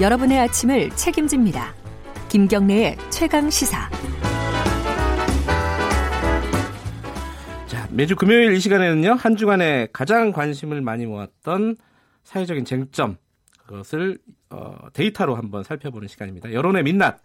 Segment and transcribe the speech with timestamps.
[0.00, 1.74] 여러분의 아침을 책임집니다.
[2.30, 3.90] 김경래의 최강 시사.
[7.66, 11.76] 자, 매주 금요일 이 시간에는요, 한 주간에 가장 관심을 많이 모았던
[12.24, 13.18] 사회적인 쟁점,
[13.58, 14.16] 그것을
[14.48, 16.54] 어, 데이터로 한번 살펴보는 시간입니다.
[16.54, 17.20] 여론의 민낯.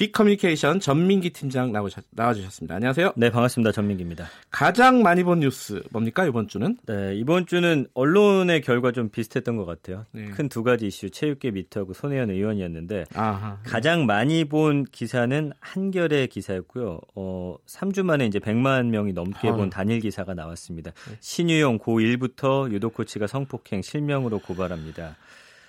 [0.00, 2.74] 빅커뮤니케이션 전민기 팀장 나오셨, 나와주셨습니다.
[2.74, 3.12] 안녕하세요.
[3.16, 3.70] 네, 반갑습니다.
[3.70, 4.28] 전민기입니다.
[4.50, 6.78] 가장 많이 본 뉴스 뭡니까 이번 주는?
[6.86, 10.06] 네, 이번 주는 언론의 결과 좀 비슷했던 것 같아요.
[10.12, 10.24] 네.
[10.30, 13.58] 큰두 가지 이슈, 체육계 미투하고 손혜원 의원이었는데 아하.
[13.62, 16.98] 가장 많이 본 기사는 한결의 기사였고요.
[17.14, 19.56] 어, 3주 만에 이제 100만 명이 넘게 아유.
[19.56, 20.92] 본 단일 기사가 나왔습니다.
[20.92, 21.16] 네.
[21.20, 25.16] 신유용 고1부터 유도 코치가 성폭행 실명으로 고발합니다.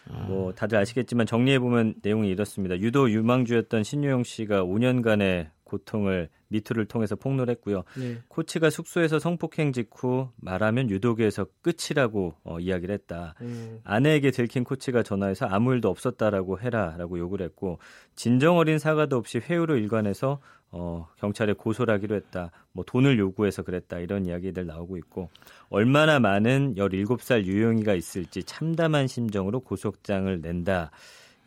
[0.09, 0.25] 아.
[0.27, 2.77] 뭐 다들 아시겠지만 정리해 보면 내용이 이렇습니다.
[2.79, 7.83] 유도 유망주였던 신유용 씨가 5년간의 고통을 미투를 통해서 폭로했고요.
[7.97, 8.17] 네.
[8.27, 13.35] 코치가 숙소에서 성폭행 직후 말하면 유도계에서 끝이라고 어, 이야기를 했다.
[13.41, 17.79] 음, 아내에게 들킨 코치가 전화해서 아무 일도 없었다라고 해라라고 요구를 했고
[18.15, 20.39] 진정 어린 사과도 없이 회유로 일관해서
[20.73, 22.51] 어, 경찰에 고소를 하기로 했다.
[22.73, 23.99] 뭐 돈을 요구해서 그랬다.
[23.99, 25.29] 이런 이야기들 나오고 있고
[25.69, 30.91] 얼마나 많은 17살 유용이가 있을지 참담한 심정으로 고소장을 낸다.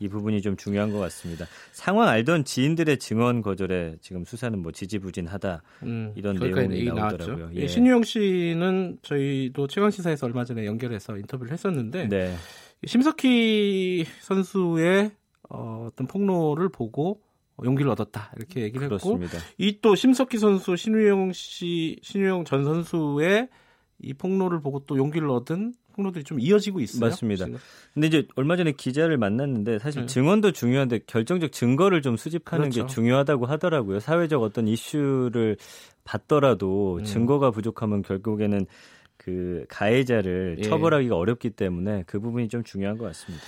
[0.05, 1.47] 이 부분이 좀 중요한 것 같습니다.
[1.73, 5.63] 상황 알던 지인들의 증언 거절에 지금 수사는 뭐 지지부진하다.
[5.85, 7.51] 음, 이런 거기까지 내용이 나오더라고요.
[7.55, 7.63] 예.
[7.63, 12.35] 예, 신유영 씨는 저희도 최강 시사에서 얼마 전에 연결해서 인터뷰를 했었는데 네.
[12.85, 15.13] 심석희 선수의
[15.49, 17.23] 어, 어떤 폭로를 보고
[17.65, 19.39] 용기를 얻었다 이렇게 얘기를 했고 그렇습니다.
[19.57, 23.49] 이또 심석희 선수 신유영 씨 신유영 전 선수의
[24.05, 27.09] 이 폭로를 보고 또 용기를 얻은 폭로들이 좀 이어지고 있어요.
[27.09, 27.47] 맞습니다.
[27.95, 30.07] 근데 이제 얼마 전에 기자를 만났는데 사실 네.
[30.07, 32.87] 증언도 중요한데 결정적 증거를 좀 수집하는 그렇죠.
[32.87, 34.01] 게 중요하다고 하더라고요.
[34.01, 35.57] 사회적 어떤 이슈를
[36.05, 37.05] 받더라도 음.
[37.05, 38.67] 증거가 부족하면 결국에는
[39.17, 40.63] 그 가해자를 예.
[40.63, 43.47] 처벌하기가 어렵기 때문에 그 부분이 좀 중요한 것 같습니다.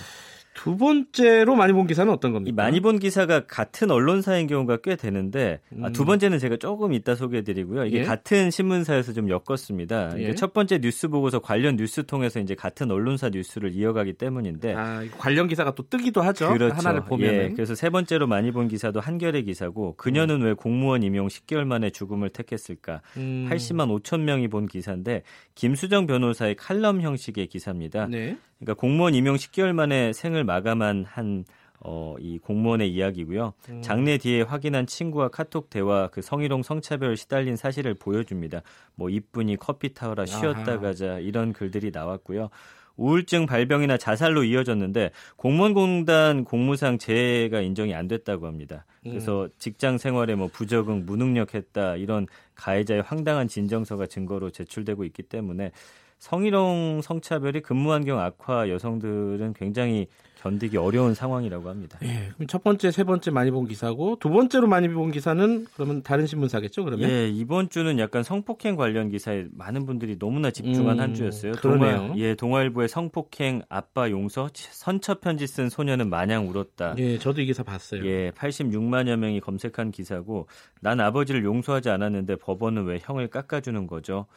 [0.57, 2.49] 두 번째로 많이 본 기사는 어떤 겁니까?
[2.49, 5.93] 이 많이 본 기사가 같은 언론사인 경우가 꽤 되는데 아, 음.
[5.93, 7.85] 두 번째는 제가 조금 이따 소개해드리고요.
[7.85, 8.03] 이게 예.
[8.03, 10.19] 같은 신문사에서 좀 엮었습니다.
[10.19, 10.33] 예.
[10.33, 15.47] 첫 번째 뉴스 보고서 관련 뉴스 통해서 이제 같은 언론사 뉴스를 이어가기 때문인데 아, 관련
[15.47, 16.51] 기사가 또 뜨기도 하죠.
[16.51, 16.75] 그렇죠.
[16.75, 21.03] 하나를 보면 예, 은 그래서 세 번째로 많이 본 기사도 한결의 기사고 그녀는 왜 공무원
[21.03, 23.01] 임용 10개월 만에 죽음을 택했을까?
[23.17, 23.47] 음.
[23.51, 25.21] 80만 5천 명이 본 기사인데
[25.53, 28.07] 김수정 변호사의 칼럼 형식의 기사입니다.
[28.07, 28.37] 네.
[28.59, 31.45] 그러니까 공무원 임용 10개월 만에 생을 마감한 한
[31.79, 33.53] 어, 이 공무원의 이야기고요.
[33.69, 33.81] 음.
[33.83, 38.63] 장례 뒤에 확인한 친구와 카톡 대화 그 성희롱 성차별 시달린 사실을 보여줍니다.
[38.95, 40.79] 뭐 이쁜이 커피 타오라 쉬었다 아하.
[40.79, 42.49] 가자 이런 글들이 나왔고요.
[42.95, 48.85] 우울증 발병이나 자살로 이어졌는데 공무원공단 공무상 재해가 인정이 안 됐다고 합니다.
[49.03, 52.25] 그래서 직장 생활에 뭐 부적응, 무능력했다 이런
[52.55, 55.71] 가해자의 황당한 진정서가 증거로 제출되고 있기 때문에
[56.19, 60.07] 성희롱 성차별이 근무 환경 악화 여성들은 굉장히
[60.41, 61.97] 견디기 어려운 상황이라고 합니다.
[62.03, 66.03] 예, 그럼 첫 번째, 세 번째 많이 본 기사고 두 번째로 많이 본 기사는 그러면
[66.03, 67.09] 다른 신문사겠죠, 그러면?
[67.09, 71.53] 예, 이번 주는 약간 성폭행 관련 기사에 많은 분들이 너무나 집중한 음, 한 주였어요.
[71.53, 71.97] 그러네요.
[71.97, 76.95] 동아, 예, 동아일보의 성폭행 아빠 용서 선처 편지 쓴 소녀는 마냥 울었다.
[76.97, 78.05] 예, 저도 이 기사 봤어요.
[78.05, 80.47] 예, 86만여 명이 검색한 기사고
[80.81, 84.27] 난 아버지를 용서하지 않았는데 법원은 왜 형을 깎아주는 거죠?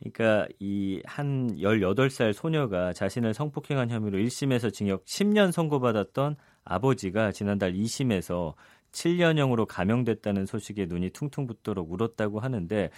[0.00, 8.54] 그러니까 이 한 18살 소녀가 자신을 성폭행한 혐의로 1심에서 징역 10년 선고받았던 아버지가 지난달 2심에서
[8.92, 12.90] 7년형으로 감형됐다는 소식에 눈이 퉁퉁 붓도록 울었다고 하는데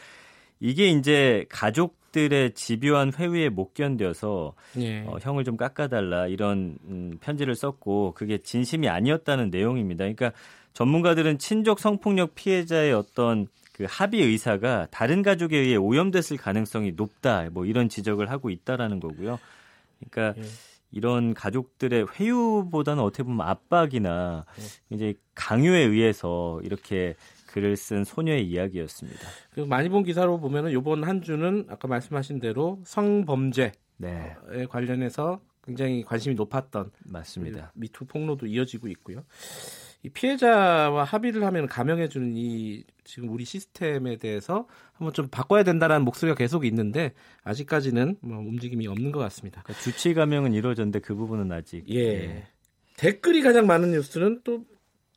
[0.61, 5.01] 이게 이제 가족들의 집요한 회유에 못 견뎌서 예.
[5.07, 10.05] 어, 형을 좀 깎아달라 이런 음, 편지를 썼고 그게 진심이 아니었다는 내용입니다.
[10.05, 10.33] 그러니까
[10.73, 13.49] 전문가들은 친족 성폭력 피해자의 어떤
[13.83, 17.49] 그 합의 의사가 다른 가족에 의해 오염됐을 가능성이 높다.
[17.51, 19.41] 뭐 이런 지적을 하고 있다라는 거고요.
[19.99, 20.47] 그러니까 예.
[20.93, 24.95] 이런 가족들의 회유보다는 어떻게 보면 압박이나 예.
[24.95, 27.17] 이제 강요에 의해서 이렇게
[27.49, 29.19] 글을 쓴 소녀의 이야기였습니다.
[29.51, 34.37] 그리고 많이 본 기사로 보면은 이번 한 주는 아까 말씀하신 대로 성범죄에 네,
[34.69, 37.73] 관련해서 굉장히 관심이 높았던 맞습니다.
[37.75, 39.25] 미투 폭로도 이어지고 있고요.
[40.05, 46.03] 이 피해자와 합의를 하면 감형해 주는 이 지금 우리 시스템에 대해서 한번 좀 바꿔야 된다는
[46.03, 47.13] 목소리가 계속 있는데
[47.45, 49.63] 아직까지는 뭐 움직임이 없는 것 같습니다.
[49.63, 52.45] 그러니까 주치 감형은 이루어졌는데 그 부분은 아직 예.
[52.97, 54.65] 댓글이 가장 많은 뉴스는 또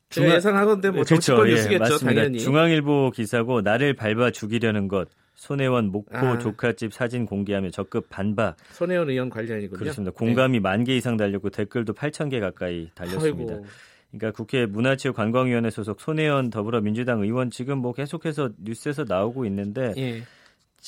[0.08, 1.16] 중앙- 예상하건데 뭐 그렇죠.
[1.16, 2.14] 정치권 예, 뉴스겠죠 맞습니다.
[2.20, 2.38] 당연히.
[2.38, 5.08] 중앙일보 기사고 나를 밟아 죽이려는 것.
[5.34, 6.38] 손혜원 목포 아.
[6.38, 8.56] 조카집 사진 공개하며 적극 반박.
[8.70, 9.78] 손혜원 의원 관련이군요.
[9.80, 10.12] 그렇습니다.
[10.12, 13.54] 공감이 만개 이상 달렸고 댓글도 8천 개 가까이 달렸습니다.
[13.54, 13.66] 아이고.
[14.10, 20.22] 그러니까 국회 문화체육관광위원회 소속 손혜원 더불어민주당 의원 지금 뭐 계속해서 뉴스에서 나오고 있는데 예.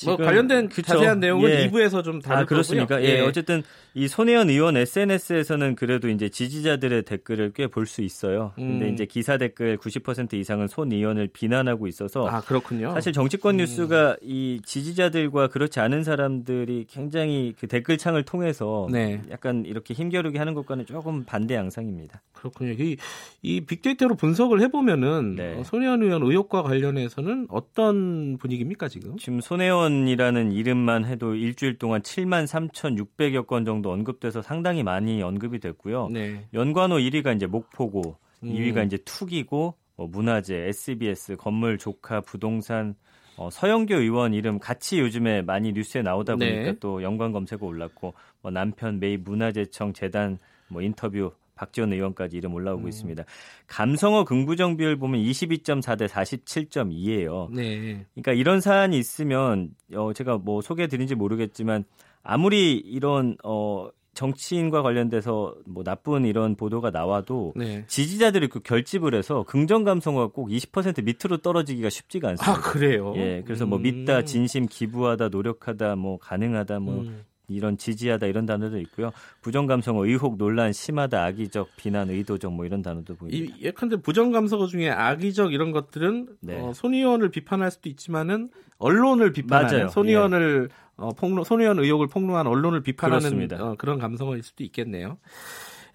[0.05, 0.93] 뭐 관련된 그쵸.
[0.93, 1.67] 자세한 내용은 예.
[1.69, 3.01] 2부에서 좀 다룰 아, 그렇습니까?
[3.01, 3.17] 예.
[3.17, 3.19] 예.
[3.21, 3.63] 어쨌든
[3.93, 8.51] 이 손혜원 의원 SNS에서는 그래도 이제 지지자들의 댓글을 꽤 볼 수 있어요.
[8.55, 8.93] 근데 음.
[8.93, 12.93] 이제 기사 댓글 90% 이상은 손 의원을 비난하고 있어서 아, 그렇군요.
[12.93, 13.57] 사실 정치권 음.
[13.57, 19.21] 뉴스가 이 지지자들과 그렇지 않은 사람들이 굉장히 그 댓글창을 통해서 네.
[19.31, 22.21] 약간 이렇게 힘겨루게 하는 것과는 조금 반대 양상입니다.
[22.33, 22.73] 그렇군요.
[22.73, 22.95] 이,
[23.41, 25.55] 이 빅데이터로 분석을 해 보면은 네.
[25.57, 29.17] 어, 손혜원 의원 의혹과 관련해서는 어떤 분위기입니까 지금?
[29.17, 35.59] 지금 손혜원 이라는 이름만 해도 일주일 동안 7만 3,600여 건 정도 언급돼서 상당히 많이 언급이
[35.59, 36.09] 됐고요.
[36.11, 36.45] 네.
[36.53, 38.49] 연관어 1위가 이제 목포고, 음.
[38.49, 42.95] 2위가 이제 투기고, 뭐 문화재, SBS, 건물, 조카, 부동산,
[43.37, 46.79] 어, 서영교 의원 이름 같이 요즘에 많이 뉴스에 나오다 보니까 네.
[46.79, 50.39] 또 연관 검색어 올랐고, 뭐 남편 메이 문화재청 재단
[50.69, 52.87] 뭐 인터뷰 박지원 의원까지 이름 올라오고 음.
[52.87, 53.23] 있습니다.
[53.67, 57.51] 감성어 긍부정 비율 보면 22.4 대 47.2예요.
[57.51, 58.05] 네.
[58.13, 61.83] 그러니까 이런 사안이 있으면 어 제가 뭐 소개해 드린지 모르겠지만
[62.23, 67.85] 아무리 이런 어 정치인과 관련돼서 뭐 나쁜 이런 보도가 나와도 네.
[67.87, 72.51] 지지자들이 그 결집을 해서 긍정 감성어가 꼭 20% 밑으로 떨어지기가 쉽지가 않습니다.
[72.51, 73.13] 아 그래요?
[73.15, 74.25] 예, 그래서 뭐 믿다, 음.
[74.25, 77.23] 진심, 기부하다, 노력하다, 뭐 가능하다, 뭐 음.
[77.49, 79.11] 이런 지지하다 이런 단어도 있고요.
[79.41, 83.55] 부정 감성어, 의혹, 논란, 심하다, 악의적, 비난, 의도적 뭐 이런 단어도 보입니다.
[83.57, 86.59] 이, 예컨대 부정 감성어 중에 악의적 이런 것들은 네.
[86.59, 90.89] 어, 손 의원을 비판할 수도 있지만은 언론을 비판하는 손 의원을 예.
[90.97, 95.17] 어, 폭로, 손 의원 의혹을 폭로한 언론을 비판하는 어, 그런 감성어일 수도 있겠네요.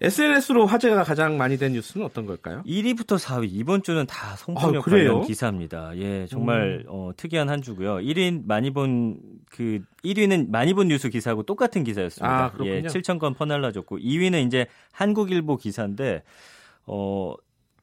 [0.01, 2.63] SNS로 화제가 가장 많이 된 뉴스는 어떤 걸까요?
[2.65, 5.97] 1위부터 4위 이번 주는 다 성폭력 아, 관련 기사입니다.
[5.97, 6.89] 예, 정말 음.
[6.89, 7.95] 어, 특이한 한 주고요.
[7.97, 12.45] 1위 많이 본 그 1위는 많이 본 뉴스 기사하고 똑같은 기사였습니다.
[12.45, 16.23] 아, 예, 7천 건 퍼날라졌고 2위는 이제 한국일보 기사인데
[16.85, 17.33] 어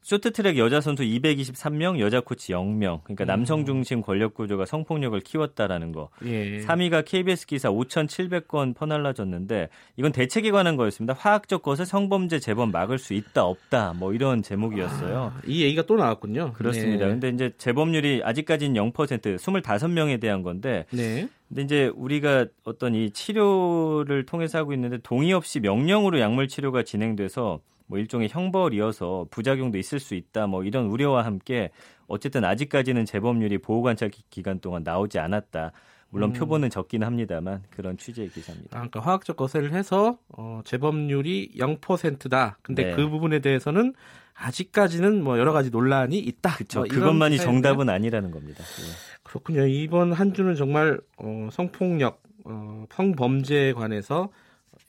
[0.02, 3.02] 쇼트트랙 여자 선수 223명, 여자 코치 0명.
[3.04, 3.64] 그러니까 남성 음.
[3.64, 6.08] 중심 권력 구조가 성폭력을 키웠다라는 거.
[6.24, 6.58] 예.
[6.58, 11.14] 3위가 KBS 기사 5,700건 퍼날라졌는데 이건 대책에 관한 거였습니다.
[11.14, 15.32] 화학적 것을 성범죄 재범 막을 수 있다 없다 뭐 이런 제목이었어요.
[15.36, 16.52] 아, 이 얘기가 또 나왔군요.
[16.54, 17.06] 그렇습니다.
[17.06, 17.12] 네.
[17.12, 21.28] 근데 이제 재범률이 아직까지는 0% 25명에 대한 건데 네.
[21.48, 27.60] 근데 이제 우리가 어떤 이 치료를 통해서 하고 있는데 동의 없이 명령으로 약물 치료가 진행돼서
[27.92, 31.70] 뭐 일종의 형벌이어서 부작용도 있을 수 있다 뭐 이런 우려와 함께
[32.06, 35.72] 어쨌든 아직까지는 재범률이 보호관찰 기간 동안 나오지 않았다.
[36.08, 36.32] 물론 음.
[36.32, 38.76] 표본은 적긴 합니다만 그런 취지의 기사입니다.
[38.76, 42.58] 아, 그러니까 화학적 거세를 해서 어, 재범률이 0%다.
[42.62, 42.96] 근데 네.
[42.96, 43.92] 그 부분에 대해서는
[44.34, 46.54] 아직까지는 뭐 여러 가지 논란이 있다.
[46.54, 46.80] 그렇죠.
[46.80, 48.62] 뭐 그것만이 정답은 아니라는 겁니다.
[48.62, 49.20] 네.
[49.22, 49.66] 그렇군요.
[49.66, 54.30] 이번 한 주는 정말 어, 성폭력, 어, 성범죄에 관해서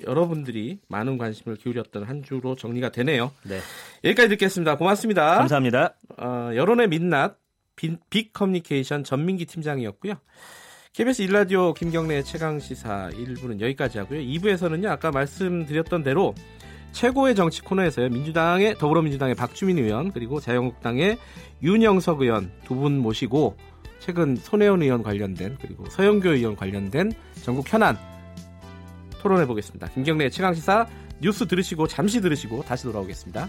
[0.06, 3.31] 여러분들이 많은 관심을 기울였던 한 주로 정리가 되네요.
[3.44, 3.59] 네.
[4.03, 4.77] 여기까지 듣겠습니다.
[4.77, 5.35] 고맙습니다.
[5.38, 5.95] 감사합니다.
[6.18, 7.38] 어, 여론의 민낯
[7.75, 10.15] 빅, 빅 커뮤니케이션 전민기 팀장이었고요.
[10.94, 14.19] KBS 일라디오 김경래 최강 시사 1부는 여기까지 하고요.
[14.19, 14.88] 2부에서는요.
[14.89, 16.36] 아까 말씀드렸던 대로
[16.91, 18.09] 최고의 정치 코너에서요.
[18.09, 21.18] 민주당의 더불어민주당의 박주민 의원 그리고 자유한국당의
[21.63, 23.57] 윤영석 의원 두 분 모시고
[24.00, 27.97] 최근 손혜원 의원 관련된 그리고 서영교 의원 관련된 전국 현안
[29.23, 29.87] 토론해 보겠습니다.
[29.87, 30.85] 김경래 최강시사
[31.21, 33.47] 뉴스 들으시고 잠시 들으시고 다시 돌아오겠습니다.